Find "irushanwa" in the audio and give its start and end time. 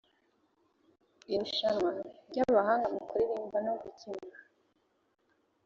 1.33-1.89